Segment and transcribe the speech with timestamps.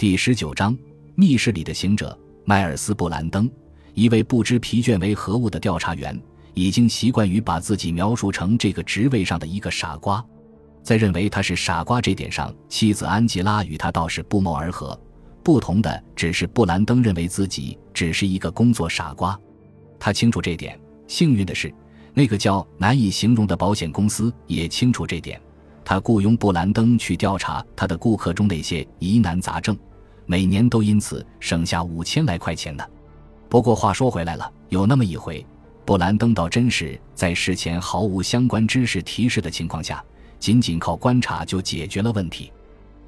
[0.00, 0.74] 第十九章，
[1.14, 3.50] 密室里的行者迈尔斯·布兰登，
[3.92, 6.18] 一位不知疲倦为何物的调查员，
[6.54, 10.24] 已经习惯于把自己描述成这个职位上的一个傻瓜。
[10.82, 14.98] 在认为他是傻瓜这点上，妻子安吉拉与他倒是不谋而合。
[15.44, 19.38] 不同的只是，布兰登认为自己只是一个工作傻瓜。
[19.98, 20.80] 他清楚这点。
[21.08, 21.70] 幸运的是，
[22.14, 25.38] 那个叫难以形容的保险公司也清楚这点。
[25.84, 29.76] 他雇佣布兰登去调查他的顾客中那些疑难杂症，
[30.30, 32.84] 每年都因此省下五千来块钱呢。
[33.48, 35.44] 不过话说回来了，有那么一回，
[35.84, 40.00] 布兰登倒真是在事前毫无相关知识提示的情况下。
[40.38, 42.52] 仅仅靠观察就解决了问题。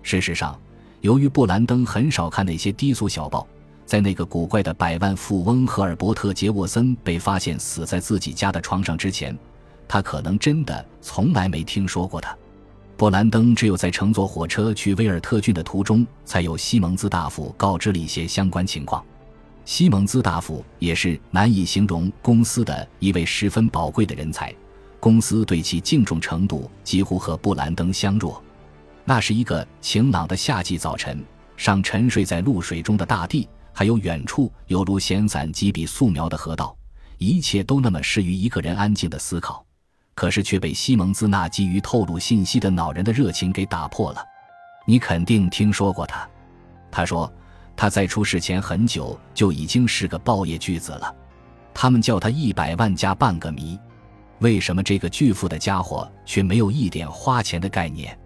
[0.02, 0.60] 事实上，
[1.00, 3.46] 由于布兰登很少看那些低俗小报，
[3.86, 9.38] 在那个古怪的百万富翁赫尔伯特·杰沃森被发现死在自己家的床上之前，
[9.86, 12.36] 他可能真的从来没听说过他。
[13.02, 19.04] 布兰登只有在乘坐火车去威尔特郡的途中，才有西蒙兹大夫告知了一些相关情况。
[19.64, 24.54] 西蒙兹大夫也是难以形容公司的一位十分宝贵的人才。
[25.00, 28.40] 公司对其敬重程度几乎和布兰登相若。
[29.04, 31.20] 那是一个晴朗的夏季早晨，
[31.56, 36.72] 上沉睡在露水中的大地，还有远处犹如闲散几笔素描的河道，
[37.18, 39.66] 一切都那么适于一个人安静的思考。
[40.14, 44.24] 可是却被西蒙兹那急于透露信息的恼人的热情给打破了。
[44.86, 46.28] 你肯定听说过他，
[46.90, 47.32] 他说
[47.76, 51.14] 他在出事前很久就已经是个报业巨子了，
[51.72, 53.78] 他们叫他一百万加半个谜。
[54.40, 58.18] 为什么这个巨富的家伙却没有一点花钱的概念？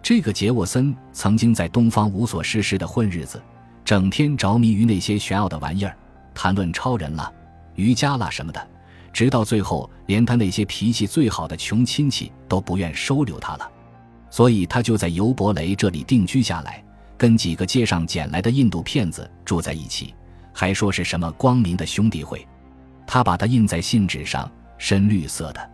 [0.00, 3.42] 这个杰沃森曾经在东方无所事事的混日子，
[3.84, 5.96] 整天着迷于那些玄奥的玩意儿，
[6.32, 7.32] 谈论超人了、
[7.74, 8.68] 瑜伽啦什么的，
[9.16, 13.66] 直到最后连他那些脾气最好的穷亲戚都不愿收留他了。
[14.28, 16.84] 所以他就在尤伯雷这里定居下来，
[17.16, 20.14] 跟几个街上捡来的印度骗子住在一起，
[20.52, 22.46] 还说是什么光明的兄弟会。
[23.06, 24.46] 他把它印在信纸上。
[24.78, 25.70] 深绿色的，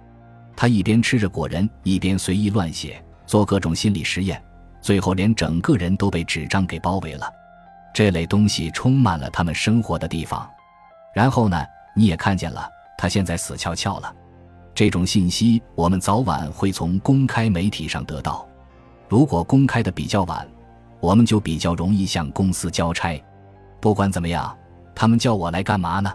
[0.57, 4.41] 他一边吃着果仁，一边随意乱写，做各种心理实验，
[4.81, 7.29] 最后连整个人都被纸张给包围了。
[7.93, 10.49] 这类东西充满了他们生活的地方。
[11.13, 11.61] 然后呢，
[11.97, 14.15] 你也看见了，他现在死翘翘了。
[14.75, 18.49] 这种信息我们早晚会从公开媒体上得到。
[19.09, 20.49] 如果公开的比较晚，
[20.99, 23.23] 我们就比较容易向公司交差。
[23.81, 24.57] 不管怎么样，
[24.95, 26.13] 他们叫我来干嘛呢？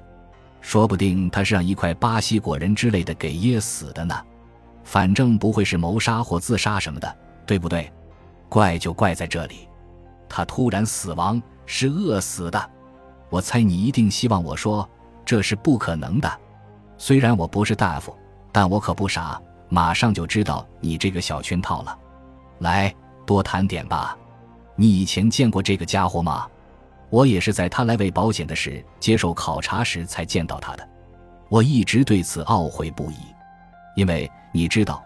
[0.60, 4.16] 说不定他是让一块巴西果仁之类的给噎死的呢，
[4.84, 7.16] 反正不会是谋杀或自杀什么的，
[7.46, 7.92] 对不对？
[8.50, 9.68] 怪就怪在这里，
[10.28, 12.70] 他突然死亡是饿死的。
[13.30, 14.90] 我猜你一定希望我说
[15.24, 16.40] 这是不可能的。
[16.98, 18.16] 虽然我不是大夫，
[18.52, 21.98] 但我可不傻，马上就知道你这个小圈套了。
[22.60, 22.94] 来，
[23.26, 24.18] 多谈点吧。
[24.76, 26.48] 你以前见过这个家伙吗？
[27.10, 30.90] 我也是在他来为保险的事接受考察时才见到他的，
[31.50, 33.18] 我一直对此懊悔不已，
[33.96, 35.02] 因为你知道，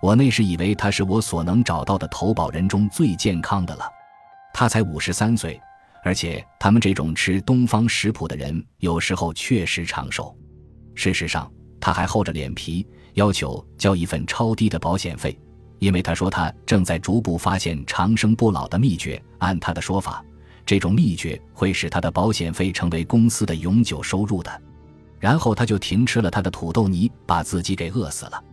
[0.00, 3.84] 我那时以为他是我所能找到的投保人中最健康的了。
[4.52, 5.60] 他才五十三岁，
[6.04, 10.36] 而且他们这种吃东方食谱的人有时候确实长寿。
[11.00, 11.50] 事实上，
[11.80, 15.34] 他还厚着脸皮要求交一份超低的保险费，
[15.78, 19.20] 因为他说他正在逐步发现长生不老的秘诀。
[19.38, 20.22] 按他的说法。
[20.66, 24.62] 这种秘诀会使他的保险费成为公司的永久收入的，
[25.18, 28.44] 然后他就停吃了他的土豆泥，把自己给饿死了。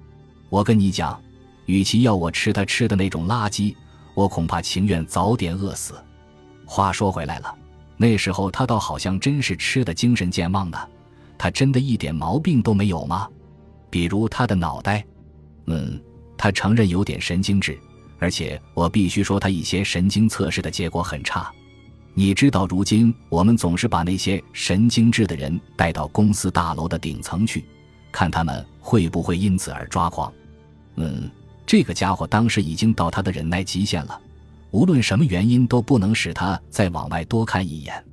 [0.49, 1.21] 我跟你讲，
[1.65, 3.75] 与其要我吃他吃的那种垃圾，
[4.15, 5.93] 我恐怕情愿早点饿死。
[6.65, 7.53] 话说回来了，
[7.97, 10.77] 那时候他倒好像真是吃的精神健忘呢。
[11.37, 13.27] 他真的一点毛病都没有吗？
[13.89, 15.05] 比如他的脑袋？
[15.67, 16.01] 嗯，
[16.37, 17.77] 他承认有点神经质，
[18.19, 21.51] 而且我必须说他一些神经测试的结果很差。
[22.13, 27.63] 你知道，如今我们总是把那些神经质的人带到公司大楼的顶层去，
[28.11, 30.33] 看他们会不会因此而抓狂。
[30.95, 31.29] 嗯，
[31.65, 34.19] 这个家伙当时已经到他的忍耐极限了，
[34.71, 38.03] 无论什么原因都不能使他再往外多看一眼。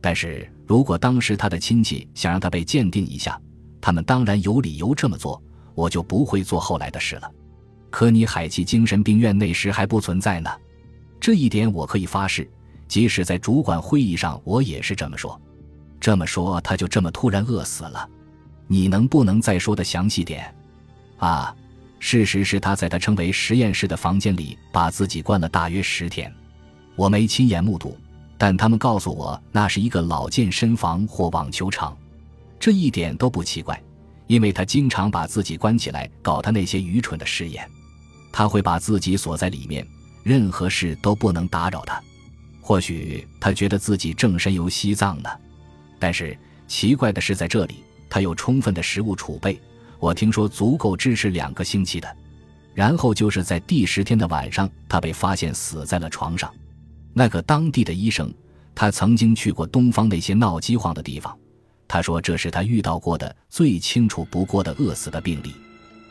[0.00, 3.38] 但是如果当时他的亲戚想让他被鉴定一下，
[3.78, 5.38] 他们当然有理由这么做，
[5.74, 7.30] 我就不会做后来的事了。
[7.90, 10.48] 科尼海奇精神病院那时还不存在呢，
[11.20, 12.50] 这一点我可以发誓。
[12.88, 15.38] 即使在主管会议上，我也是这么说。
[16.00, 18.08] 这么说，他就这么突然饿死了？
[18.66, 20.54] 你能不能再说的详细点？
[21.18, 21.54] 啊，
[21.98, 26.32] 事实是他在他称为实验室的房间里把自己关了大约十天。
[26.96, 27.94] 我没亲眼目睹，
[28.42, 31.96] 但他们告诉我那是一个老健身房或网球场。
[32.58, 33.80] 这一点都不奇怪，
[34.26, 37.64] 因为他经常把自己关起来搞他那些愚蠢的试验。
[38.32, 39.86] 他会把自己锁在里面，
[40.24, 42.02] 任何事都不能打扰他。
[42.60, 45.30] 或许他觉得自己正身游西藏呢。
[46.00, 46.36] 但是
[46.66, 49.56] 奇怪的是，在这里他有充分的食物储备，
[50.00, 52.16] 我听说足够支持两个星期的。
[52.74, 56.52] 然后就是在第十天的晚上，他被发现死在了床上。
[57.12, 58.32] 那个当地的医生，
[58.74, 61.36] 他曾经去过东方那些闹饥荒的地方，
[61.86, 65.54] 他说这是他遇到过的最清楚不过的饿死的病例。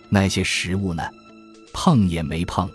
[0.09, 1.03] 那些食物呢，
[1.73, 2.69] 碰也没碰。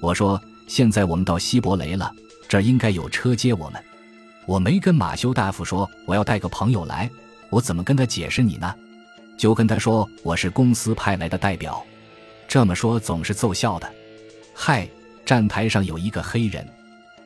[0.00, 2.12] 我说现在我们到西伯雷了，
[2.48, 3.82] 这儿应该有车接我们。
[4.46, 7.10] 我没跟马修大夫说我要带个朋友来，
[7.48, 8.74] 我怎么跟他解释你呢？
[9.38, 11.82] 就跟他说我是公司派来的代表。
[12.46, 13.90] 这么说总是奏效的。
[14.52, 14.86] 嗨，
[15.24, 16.68] 站台上有一个黑人，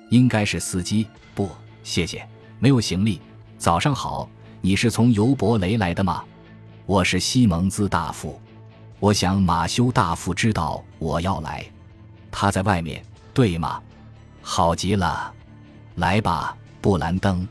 [0.08, 1.06] 应该是司机。
[1.34, 1.50] 不，
[1.82, 2.26] 谢谢，
[2.58, 3.20] 没有行李。
[3.56, 4.28] 早上好，
[4.60, 6.24] 你是从尤伯雷来的吗？
[6.86, 8.40] 我是西蒙兹大夫。
[9.00, 11.64] 我想马修大夫知道我要来，
[12.30, 13.80] 他在外面，对吗？
[14.42, 15.32] 好极了，
[15.96, 17.46] 来吧，布兰登。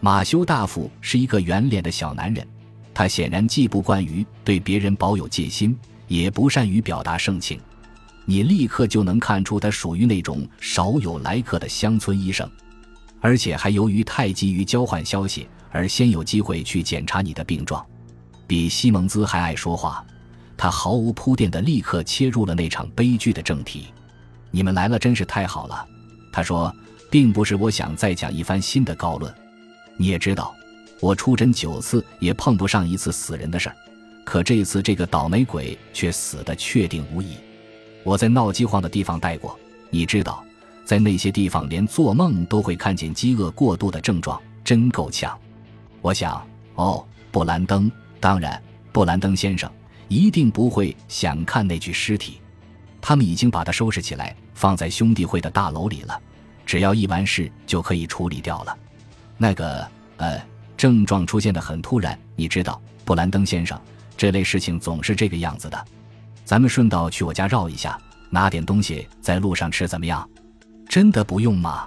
[0.00, 2.46] 马修大夫是一个圆脸的小男人，
[2.94, 5.78] 他显然既不惯于对别人保有戒心。
[6.08, 7.60] 也不善于表达盛情，
[8.24, 12.48] 你立刻就能看出他属于那种少有来客的乡村医生，
[13.20, 17.84] 而且还由于太急于交换消息而先有机会去检查你的病状，
[18.46, 20.04] 比西蒙兹还爱说话。
[20.56, 23.86] 他毫无铺垫地立刻切入了那场悲剧的正题
[24.52, 25.86] ：“你们来了真是太好了。”
[26.30, 26.70] 他说
[27.10, 29.34] ：“并不是我想再讲一番新的高论，
[29.96, 30.54] 你也知道，
[31.00, 33.76] 我出诊九次也碰不上一次死人的事儿。”
[34.22, 37.36] 可这次这个倒霉鬼却死的确定无疑。
[38.02, 39.58] 我在闹饥荒的地方待过，
[39.90, 40.42] 你知道，
[40.84, 45.38] 在那些地方连做梦都会看见饥饿过度的症状，真够呛。
[46.00, 46.42] 我想，
[46.76, 48.60] 哦，布兰登，当然，
[48.90, 49.70] 布兰登先生
[50.08, 52.40] 一定不会想看那具尸体。
[53.00, 56.20] 他们已经把它收拾起来，放在兄弟会的大楼里了。
[56.66, 58.76] 只要一完事就可以处理掉了。
[59.36, 59.86] 那个，
[60.18, 60.40] 呃，
[60.76, 63.78] 症状出现的很突然，你知道，布兰登先生。
[64.16, 65.84] 这类事情总是这个样子的，
[66.50, 67.96] 咱们顺道去我家绕一下，
[68.28, 70.28] 拿点东西在路上吃，怎么样？
[70.88, 71.86] 真的不用吗？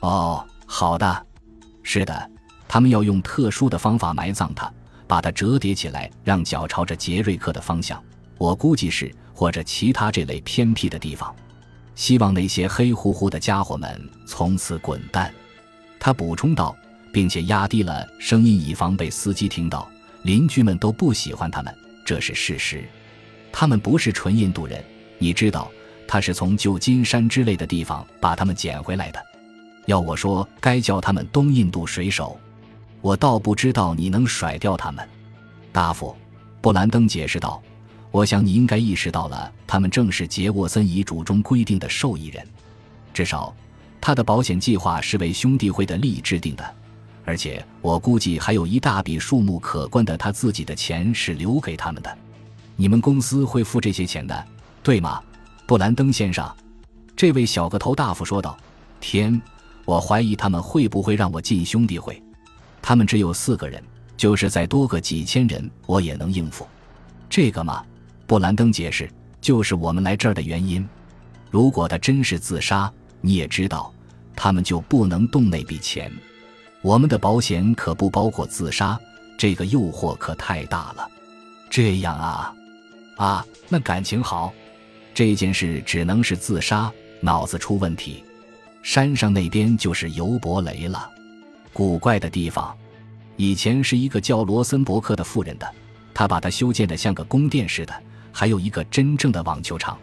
[0.00, 1.26] 哦，好的。
[1.82, 2.30] 是的，
[2.66, 4.72] 他们要用特殊的方法埋葬他，
[5.06, 8.02] 把它折叠起来，让脚朝着杰瑞克的方向。
[8.38, 11.36] 我估计是或者其他这类偏僻的地方。
[11.94, 15.30] 希望那些黑乎乎的家伙们从此滚蛋。
[15.98, 16.74] 他补充道，
[17.12, 19.86] 并且压低了声音，以防被司机听到。
[20.22, 22.82] 邻居们都不喜欢他们，这是事实。
[23.52, 24.82] 他们不是纯印度人，
[25.18, 25.70] 你知道，
[26.06, 29.20] 他是从旧金山之类的地方把他们捡回来的。
[29.86, 32.38] 要我说，该叫他们东印度水手。
[33.00, 35.06] 我倒不知道你能甩掉他们，
[35.72, 36.14] 大夫。
[36.60, 37.62] 布兰登解释道
[38.12, 42.46] ：“我想你应该意识到了，他们正是杰沃森遗嘱中规定的受益人。
[43.14, 43.54] 至少，
[44.00, 46.74] 他的保险计划是为兄弟会的利益制定的。”
[47.24, 52.18] 而且我估计还有一大笔数目可观的他自己的钱是留给他们的，
[52.80, 54.46] 你们公司会付这些钱的，
[54.82, 55.20] 对吗，
[55.66, 56.50] 布兰登先生？
[57.14, 58.56] 这位小个头大夫说道。
[59.00, 59.38] 天，
[59.84, 62.22] 我怀疑他们会不会让我进兄弟会？
[62.80, 63.84] 他们只有四个人，
[64.16, 66.66] 就是再多个几千人，我也能应付。
[67.28, 67.84] 这个嘛，
[68.26, 69.10] 布兰登解释，
[69.42, 70.88] 就是我们来这儿的原因。
[71.50, 72.90] 如果他真是自杀，
[73.20, 73.92] 你也知道，
[74.34, 76.10] 他们就不能动那笔钱。
[76.80, 78.98] 我们的保险可不包括自杀，
[79.36, 81.06] 这个诱惑可太大了。
[81.68, 82.54] 这样啊，
[83.20, 84.50] 啊，那感情好，
[85.12, 88.24] 这件事只能是自杀，脑子出问题。
[88.82, 91.10] 山上那边就是尤伯雷了，
[91.70, 92.74] 古怪的地方，
[93.36, 95.70] 以前是一个叫罗森伯克的富人的，
[96.14, 97.92] 他把它修建的像个宫殿似的，
[98.32, 99.98] 还有一个真正的网球场。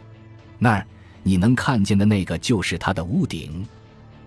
[0.59, 0.85] 那儿
[1.23, 3.65] 你能看见的那个就是他的屋顶。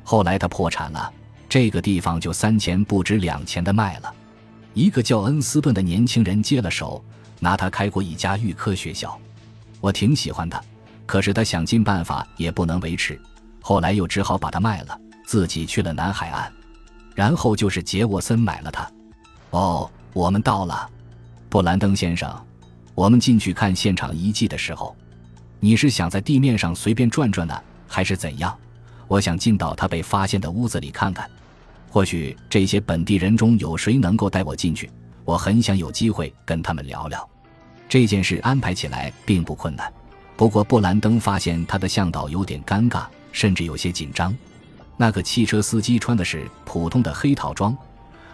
[0.03, 1.13] 后来他破产了。
[1.49, 4.13] 这个地方就三钱不值两钱的卖了，
[4.75, 7.05] 一个叫恩斯顿的年轻人接了手，
[7.41, 9.19] 拿他开过一家预科学校。
[9.81, 10.63] 我挺喜欢他，
[11.07, 13.21] 可是他想尽办法也不能维持，
[13.61, 16.53] 后来又只好把他卖了，自己去了南海岸。
[17.15, 18.89] 然后就是杰沃森买了他。
[19.51, 20.89] 哦，我们到了，
[21.49, 22.33] 布兰登先生。
[22.95, 24.95] 我们进去看现场遗迹的时候，
[25.59, 28.57] 你是想在地面上随便转转呢，还是怎样？
[29.09, 31.29] 我想进到他被发现的屋子里看看。
[31.89, 34.89] 或许这些本地人中有谁能够带我进去？
[35.25, 37.29] 我很想有机会跟他们聊聊。
[37.89, 39.93] 这件事安排起来并不困难，
[40.37, 44.37] 不过布兰登发现他的向导有点尴尬，甚至有些紧张。
[44.97, 47.77] 那个汽车司机穿的是普通的黑套装，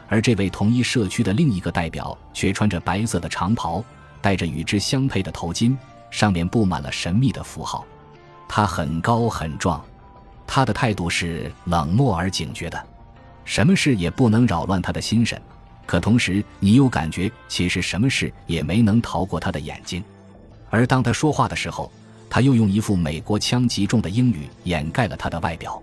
[0.08, 3.84] 而这位同一社区的另一个代表却穿着白色的长袍，
[4.20, 5.76] 戴着与之相配的头巾，
[6.10, 7.84] 上面布满了神秘的符号。
[8.48, 9.82] 他很高很壮。
[10.46, 12.80] 他的态度是冷漠而警觉的，
[13.44, 15.40] 什么事也不能扰乱他的心神。
[15.86, 20.02] 可同时，你又感觉其实什么事也没能逃过他的眼睛。
[20.68, 21.90] 而当他说话的时候，
[22.28, 25.80] 他又用一副美国腔极重的英语掩盖了他的外表。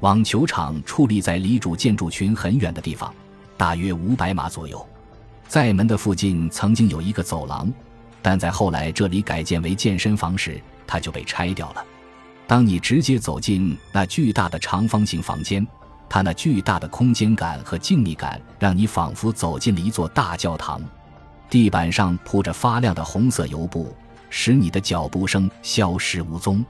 [0.00, 3.14] 网球场矗立在离主建筑群很远的地方，
[3.56, 4.84] 大约五百码左右。
[5.46, 7.72] 在门的附近曾经有一个走廊，
[8.22, 11.84] 但在后来这里改建为健身房时，它就被拆掉了。
[12.46, 15.66] 当你直接走进那巨大的长方形房间，
[16.08, 20.80] 它那巨大的空间感和静谧感让你仿佛走进了一座大教堂。
[21.50, 23.94] 地板上铺着发亮的红色油布，
[24.30, 26.64] 使你的脚步声消失无踪。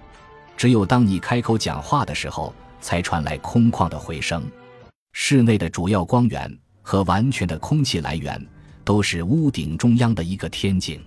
[0.56, 4.42] 只有当你开口讲话的时候，才传来空旷的回声。
[5.12, 8.44] 室内的主要光源和完全的空气来源。
[8.86, 11.02] 都是屋顶中央的一个天井，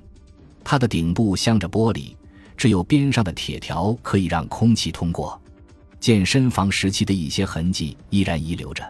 [0.64, 2.16] 它的顶部镶着玻璃，
[2.58, 5.40] 只有边上的铁条可以让空气通过。
[6.00, 8.88] 健身房时期的一些痕迹依然遗留着。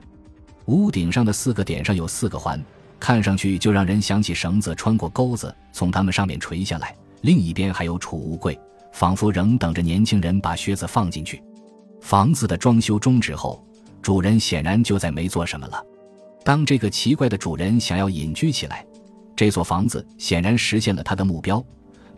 [0.66, 2.64] 屋顶上的四个点上有四个环，
[3.00, 6.96] 看上去就让人想起绳子穿过钩子从它们上面垂下来。
[7.22, 8.60] 另一边还有储物柜，
[8.92, 11.42] 仿佛仍等着年轻人把靴子放进去。
[12.02, 13.66] 房子的装修终止后，
[14.02, 15.84] 主人显然就再没做什么了。
[16.44, 18.86] 当这个奇怪的主人想要隐居起来，
[19.36, 21.64] 这所房子显然实现了他的目标。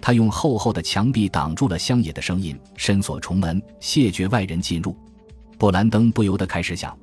[0.01, 4.96] 他用厚厚的墙壁挡住了乡野的声音，深锁重门，谢绝外人进入。
[5.58, 6.98] 布兰登不由得开始想：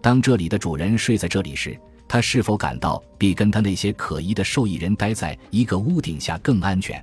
[0.00, 7.02] 当这里的主人睡在这里时，他是否感到比跟他那些可疑的受益人待在一个屋顶下更安全？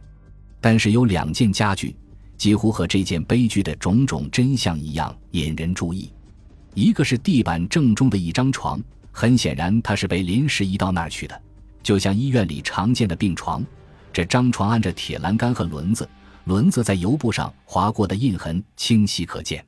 [0.62, 1.96] 但是有两件家具
[2.38, 6.12] 几乎和这件悲剧的种种真相一样引人注意：
[6.75, 8.79] 一个是地板正中的一张床。
[9.12, 11.41] 很显然，他是被临时移到那儿去的，
[11.82, 13.65] 就像医院里常见的病床。
[14.11, 16.07] 这张床安着铁栏杆和轮子，
[16.45, 19.65] 轮子在油布上划过的印痕清晰可见。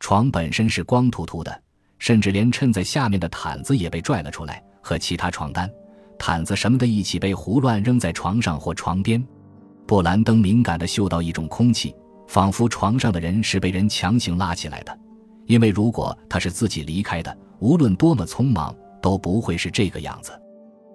[0.00, 1.62] 床本身是光秃秃的，
[1.98, 5.70] 甚至连衬在下面的毯子也被拽了出来，和其他床单、
[6.18, 9.22] 毯子什么的一起被胡乱扔在床上或床边。
[9.86, 11.94] 布兰登敏感地嗅到一种空气，
[12.28, 14.98] 仿佛床上的人是被人强行拉起来的，
[15.46, 18.74] 因为如果他是自己离开的，无论多么匆忙。
[19.02, 20.30] 都不会是这个样子。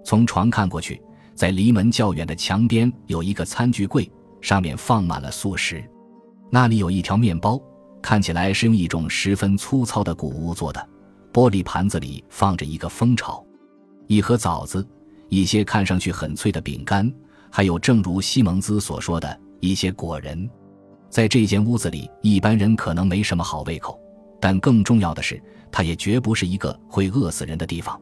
[0.06, 1.02] 从床看过去，
[1.38, 5.88] 在离门较远的墙边有一个餐具柜，上面放满了素食。
[6.50, 7.62] 那里有一条面包，
[8.02, 10.90] 看起来是用一种十分粗糙的谷物做的。
[11.32, 13.46] 玻璃盘子里放着一个蜂巢，
[14.08, 14.84] 一盒枣子，
[15.30, 17.14] 一些看上去很脆的饼干，
[17.52, 20.50] 还有正如西蒙兹所说的一些果仁。
[21.08, 24.00] 在这间屋子里，一般人可能没什么好胃口。
[24.42, 25.40] 但更重要的是，
[25.72, 28.02] 它也绝不是一个会饿死人的地方。